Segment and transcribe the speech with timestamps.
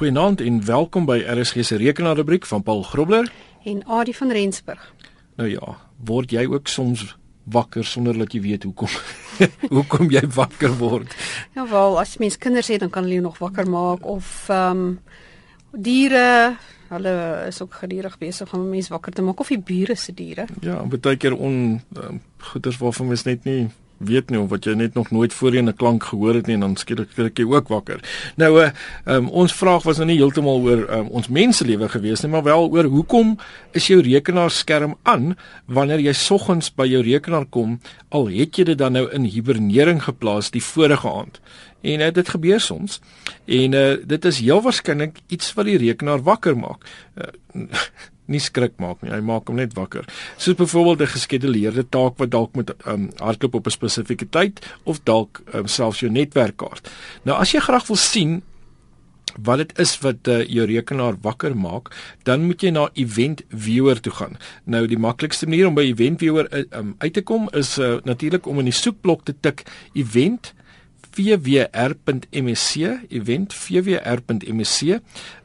[0.00, 3.26] Goeienaand en welkom by RSG se rekenaarrubriek van Paul Grobler
[3.68, 4.94] en Adie van Rensburg.
[5.36, 5.74] Nou ja,
[6.08, 7.02] word jy ook soms
[7.44, 8.88] wakker sonder dat jy weet hoekom?
[9.76, 11.12] hoekom jy wakker word?
[11.52, 14.86] Ja wel, as mens kinders het, dan kan hulle jou nog wakker maak of ehm
[14.86, 14.96] um,
[15.76, 16.56] diere
[16.88, 20.48] Hulle is ook gedurig besig om mense wakker te maak of die bure se diere.
[20.64, 23.68] Ja, baie keer on um, goeters waarvan mens net nie
[24.00, 26.60] weet nie of wat jy net nog nooit voorheen 'n klank gehoor het nie en
[26.60, 28.00] dan skielik kry jy ook wakker.
[28.36, 28.70] Nou uh
[29.04, 32.70] um, ons vraag was nou nie heeltemal oor um, ons menselewe gewees nie, maar wel
[32.70, 33.38] oor hoekom
[33.72, 35.36] is jou rekenaarskerm aan
[35.66, 40.02] wanneer jy soggens by jou rekenaar kom al het jy dit dan nou in hibernering
[40.02, 41.40] geplaas die vorige aand.
[41.80, 43.00] En uh, dit gebeur soms.
[43.44, 46.84] En uh, dit is heel waarskynlik iets wat die rekenaar wakker maak.
[47.16, 47.68] Uh,
[48.30, 49.12] nie skrik maak nie.
[49.12, 50.06] Hy maak hom net wakker.
[50.36, 55.00] Soos byvoorbeeld 'n geskeduleerde taak wat dalk moet um, hardloop op 'n spesifieke tyd of
[55.04, 56.90] dalk um, selfs jou netwerkkaart.
[57.24, 58.42] Nou as jy graag wil sien
[59.38, 61.90] wat dit is wat uh, jou rekenaar wakker maak,
[62.22, 64.38] dan moet jy na Event Viewer toe gaan.
[64.64, 67.98] Nou die maklikste manier om by Event Viewer uh, um, uit te kom is uh,
[68.04, 69.62] natuurlik om in die soekblok te tik
[69.94, 70.54] Event
[71.10, 72.76] vwr.msc
[73.10, 75.00] event vwr.msc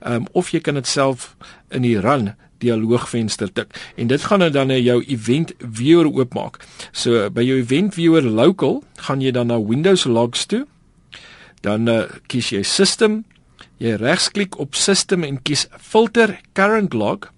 [0.06, 1.32] um, of jy kan dit self
[1.74, 6.60] in die run dialoogvenster tik en dit gaan dan na jou event viewer oopmaak.
[6.92, 10.66] So by jou event viewer local gaan jy dan na Windows logs toe.
[11.62, 13.24] Dan uh, kies jy system,
[13.82, 17.32] jy regsklik op system en kies filter current log.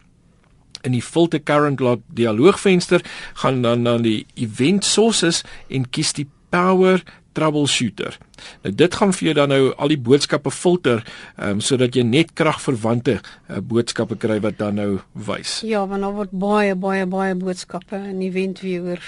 [0.83, 3.03] In die filter current log dialoogvenster
[3.41, 7.03] gaan dan na die event sources en kies die power
[7.37, 8.17] troubleshooter.
[8.65, 11.03] Nou dit gaan vir jou dan nou al die boodskappe filter,
[11.37, 14.91] um, sodat jy net kragverwante uh, boodskappe kry wat dan nou
[15.27, 15.61] wys.
[15.67, 19.01] Ja, want daar word baie baie baie boodskappe in Event Viewer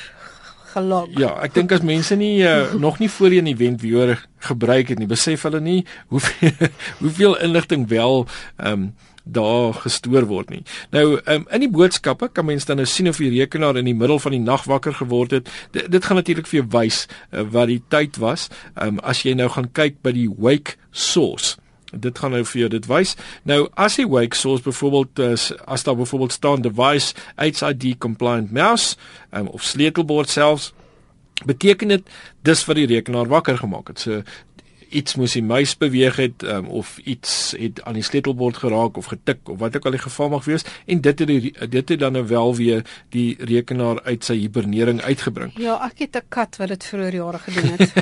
[0.74, 1.10] gelog.
[1.18, 4.18] Ja, ek dink as mense nie uh, nog nie voorheen Event Viewer
[4.50, 5.82] gebruik het nie, besef hulle nie
[6.14, 6.70] hoeveel
[7.04, 8.26] hoeveel inligting wel
[8.58, 8.90] ehm um,
[9.32, 10.64] daar gestoor word nie.
[10.96, 13.96] Nou um, in die boodskappe kan mens dan nou sien of die rekenaar in die
[13.98, 15.50] middel van die nag wakker geword het.
[15.72, 18.50] D dit gaan natuurlik vir jou wys uh, wat die tyd was.
[18.76, 21.58] Um, as jy nou gaan kyk by die wake source
[21.90, 23.16] Dit gaan nou vir jou dit wys.
[23.50, 28.96] Nou as die wake source byvoorbeeld is as daar byvoorbeeld staan device HID compliant mouse
[29.32, 30.74] um, of sleutelbord selfs
[31.46, 32.10] beteken dit
[32.44, 34.00] dis wat die rekenaar wakker gemaak het.
[34.00, 34.22] So
[34.90, 39.06] iets moes die muis beweeg het um, of iets het aan die sleutelbord geraak of
[39.12, 42.00] getik of wat ook al die geval mag wees en dit het die, dit het
[42.00, 45.54] dan nou wel weer die rekenaar uit sy hibernering uitgebring.
[45.60, 47.94] Ja, ek het 'n kat wat dit vroeër jare gedoen het.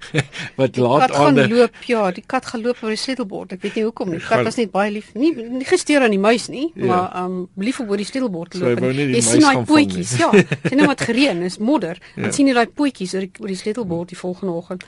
[0.60, 3.52] wat die laat aan die loop, ja, die kat geloop oor die sleutelbord.
[3.52, 4.18] Ek weet nie hoekom nie.
[4.18, 5.12] Die kat was net baie lief.
[5.14, 6.86] Nie nie gesteer aan die muis nie, ja.
[6.86, 8.78] maar um lief oor die sleutelbord loop.
[8.78, 10.30] So, jy sien daai pootjies, ja.
[10.68, 11.98] Sien nou wat gereën is, modder.
[12.14, 12.22] Ja.
[12.22, 14.86] Dan sien jy daai pootjies oor die oor die sleutelbord die volgende oggend.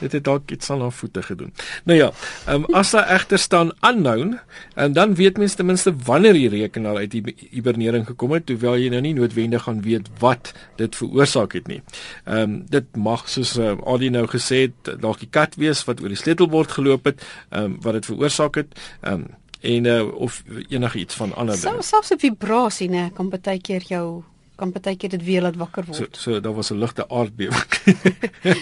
[0.00, 1.52] Dit het dalk iets aan haar voete gedoen.
[1.84, 2.10] Nou ja,
[2.48, 4.38] um, as daar egter staan unknown,
[4.74, 8.76] en dan weet mens ten minste wanneer die rekenaar uit die hibernering gekom het, hoewel
[8.76, 11.82] jy nou nie noodwendig gaan weet wat dit veroorsaak het nie.
[12.24, 16.00] Ehm um, dit mag soos uh, Adi nou gesê het, dalk die kat wees wat
[16.00, 18.74] oor die sleutelbord geloop het, ehm um, wat dit veroorsaak het.
[19.00, 19.28] Ehm um,
[19.60, 21.82] en uh, of enigiets van ander dinge.
[21.82, 24.24] Selfs 'n vibrasie, né, kan baie keer jou
[24.60, 26.16] kan partykeer dit weer laat wakker word.
[26.20, 27.68] So so daar was 'n ligte aardbewing.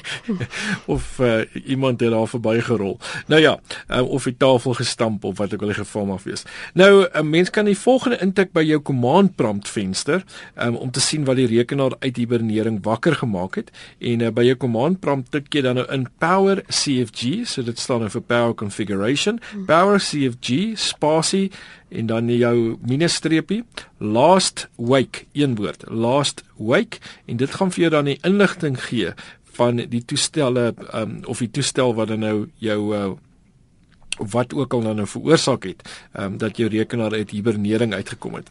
[0.95, 2.99] of uh, iemand het daar verbygerol.
[3.27, 3.59] Nou ja,
[3.91, 6.45] uh, of die tafel gestamp of wat ook al die geval mag wees.
[6.75, 10.25] Nou 'n mens kan die volgende intik by jou command prompt venster
[10.57, 14.43] um, om te sien wat die rekenaar uit hibernering wakker gemaak het en uh, by
[14.43, 18.23] jou command prompt tik jy dan nou in power cfg so dit staan nou vir
[18.23, 19.67] power configuration hmm.
[19.67, 21.49] power cfg spasie
[21.89, 23.63] en dan jou minusstreepie
[23.99, 26.99] last wake een woord last wake.
[27.27, 29.15] En dit gaan vir jou dan die inligting gee
[29.59, 33.11] van die toestelle um, of die toestel wat dan nou jou uh,
[34.19, 35.83] wat ook al nou veroorsaak het
[36.19, 38.51] um, dat jou rekenaar uit hibernering uitgekom het.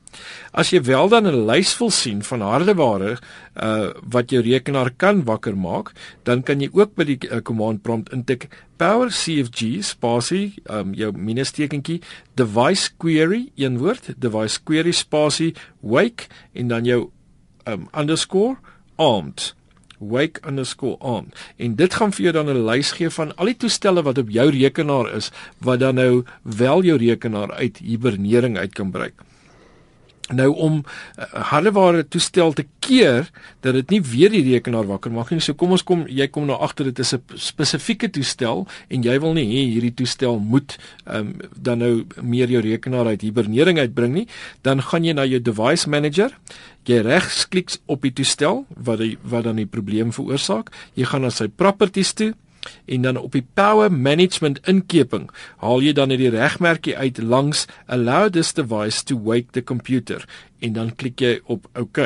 [0.51, 3.17] As jy wel dan 'n lys wil sien van hardeware
[3.55, 5.91] uh wat jou rekenaar kan wakker maak,
[6.23, 8.47] dan kan jy ook by die uh, command prompt intik
[8.77, 12.01] power cfg spasie um jou minustekentjie
[12.35, 17.09] device query een woord device query spasie wake en dan jou
[17.65, 18.57] um underscore
[18.95, 19.56] armed
[19.99, 24.17] wake_on en dit gaan vir jou dan 'n lys gee van al die toestelle wat
[24.17, 29.13] op jou rekenaar is wat dan nou wel jou rekenaar uit hibernering uit kan breek.
[30.35, 30.81] Nou om
[31.31, 33.29] hardeware toestel te keer
[33.63, 35.39] dat dit nie weer die rekenaar wakker maak nie.
[35.43, 39.19] So kom ons kom jy kom nou agter dit is 'n spesifieke toestel en jy
[39.19, 44.13] wil nie hê hierdie toestel moet um, dan nou meer jou rekenaar uit hibernering uitbring
[44.13, 44.27] nie.
[44.61, 46.31] Dan gaan jy na jou device manager.
[46.83, 50.71] Jy regsklik op die toestel wat die wat dan die probleem veroorsaak.
[50.93, 52.33] Jy gaan na sy properties toe
[52.85, 55.29] en dan op die power management inkeping
[55.63, 60.25] haal jy dan net die regmerkie uit langs allow this device to wake the computer
[60.59, 61.99] en dan klik jy op OK.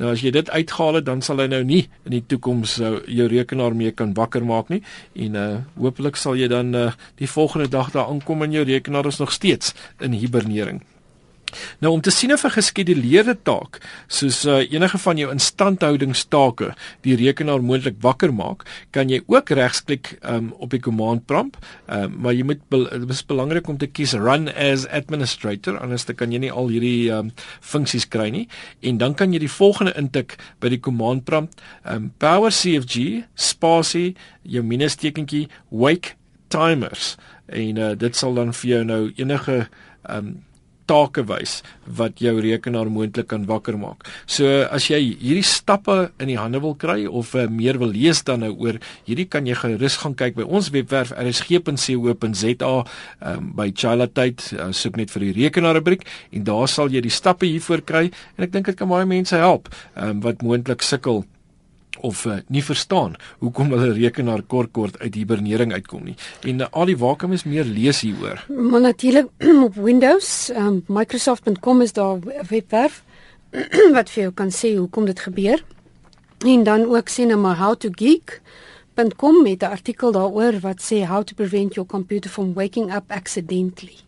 [0.00, 2.96] Nou as jy dit uitgehaal het, dan sal hy nou nie in die toekoms uh,
[3.06, 4.82] jou rekenaar mee kan wakker maak nie
[5.26, 9.06] en uh hopelik sal jy dan uh, die volgende dag daar aankom en jou rekenaar
[9.06, 10.82] is nog steeds in hibernering.
[11.80, 17.16] Nou om te sien of 'n geskeduleerde taak soos uh, enige van jou instandhoudingstake die
[17.16, 21.56] rekenaar moontlik wakker maak, kan jy ook regsklik um, op die command prompt,
[21.88, 26.16] um, maar jy moet dit is belangrik om te kies run as administrator anders dan
[26.16, 28.46] kan jy nie al hierdie um, funksies kry nie.
[28.80, 34.14] En dan kan jy die volgende intik by die command prompt um, power cfg spasie
[34.42, 36.16] jou minustekentjie wake
[36.52, 37.16] timers.
[37.46, 39.66] En uh, dit sal dan vir jou nou enige
[40.08, 40.34] um,
[40.92, 41.60] take wys
[41.98, 44.06] wat jou rekenaar moontlik kan wakker maak.
[44.26, 48.22] So as jy hierdie stappe in die hande wil kry of uh, meer wil lees
[48.28, 48.78] dan nou oor
[49.08, 55.00] hierdie kan jy gerus gaan kyk by ons webwerf rsg.co.za um, by Chilatyd uh, soek
[55.00, 58.70] net vir die rekenaarrubriek en daar sal jy die stappe hiervoor kry en ek dink
[58.70, 61.24] dit kan baie mense help um, wat moontlik sukkel
[62.02, 66.16] of uh, nie verstaan hoekom hulle rekenaar kort kort uit hibernering uitkom nie.
[66.42, 68.44] En uh, al die wakem is meer lees hieroor.
[68.48, 69.30] Maar natuurlik
[69.66, 73.02] op Windows, um, microsoft.com is daar 'n webwerf
[73.96, 75.64] wat vir jou kan sê hoekom dit gebeur.
[76.46, 81.06] En dan ook sien nou maar how to geek.com met 'n artikel daaroor wat sê
[81.06, 83.98] how to prevent your computer from waking up accidentally.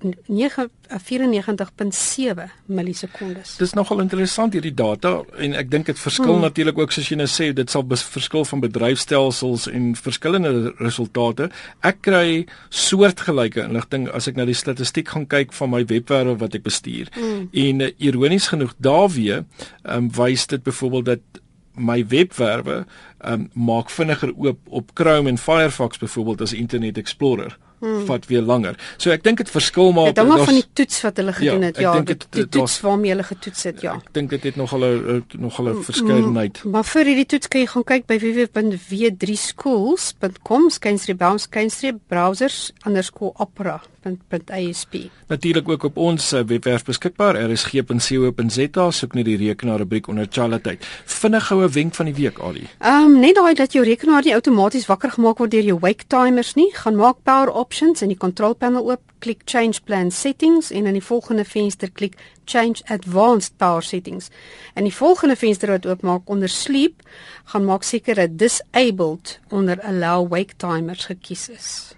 [1.00, 3.56] 94.7 millisekondes.
[3.57, 6.45] Dis nogal interessant hierdie data en ek dink dit verskil hmm.
[6.48, 11.50] natuurlik ook soos jy nou sê, dit sal verskil van bedryfstelsels en verskillende resultate.
[11.86, 16.57] Ek kry soortgelyke inligting as ek na die statistiek gaan kyk van my webwerwe wat
[16.59, 17.12] ek bestuur.
[17.18, 17.47] Mm.
[17.66, 19.44] En uh, ironies genoeg daarweë
[19.83, 22.83] um, wys dit byvoorbeeld dat my webwerwe
[23.26, 28.06] um, maak vinniger oop op Chrome en Firefox byvoorbeeld as Internet Explorer hmm.
[28.09, 28.75] vat weer langer.
[28.97, 31.61] So ek dink dit verskil maar Dit hang af van die toets wat hulle gedoen
[31.61, 31.78] ja, het.
[31.83, 33.94] Ja, die, die toets waarmee hulle getoets het, ja.
[33.99, 34.92] Ek dink dit het nog hulle
[35.37, 36.56] nog hulle verskeidenheid.
[36.63, 44.95] Maar vir hierdie toets kan jy gaan kyk by www.w3schools.com skynstreep-browsers_opera www.isp.
[45.28, 50.86] Natuurlik ook op ons eh, webwerf beskikbaar rsg.co.za soek net die rekenaarrubriek onder Chalatyd.
[51.06, 52.68] Vinnig goue wenk van die week Ali.
[52.80, 56.07] Ehm um, net daai dat jou rekenaar nie outomaties wakker gemaak word deur jou wake
[56.07, 60.72] timers nie, gaan maak power options in die control panel oop, klik change plan settings
[60.72, 64.30] en in die volgende venster klik change advanced power settings.
[64.74, 67.02] En die volgende venster wat oopmaak onder sleep,
[67.45, 71.94] gaan maak seker dat disabled onder allow wake timers gekies is.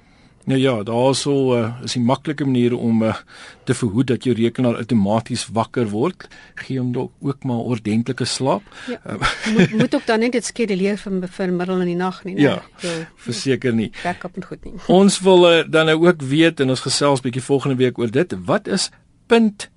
[0.46, 3.16] Nou ja, daar sou uh, is 'n maklike manier om uh,
[3.64, 6.28] te verhoed dat jou rekenaar outomaties wakker word.
[6.56, 8.62] Gee hom dalk ook maar ordentlike slaap.
[8.88, 12.24] Ja, uh, moet moet ook dan net dit skeduleer vir vir middel in die nag
[12.24, 12.44] nie, nee.
[12.44, 12.64] Ja.
[13.16, 13.92] Verseker nie.
[14.04, 14.74] Backup en goed nie.
[14.88, 18.36] Ons wil uh, dan nou ook weet en ons gesels bietjie volgende week oor dit.
[18.46, 18.92] Wat is
[19.26, 19.70] punt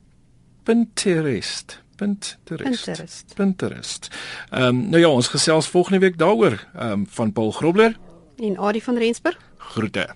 [0.68, 1.82] Pinterest?
[1.96, 2.84] Pinterest.
[2.84, 3.34] Pinterest.
[3.34, 4.08] Pinterest.
[4.50, 6.60] Ehm um, nou ja, ons gesels volgende week daaroor.
[6.74, 7.96] Ehm um, van Paul Grobler.
[8.36, 9.38] En Adie van Rensburg.
[9.56, 10.08] Groete.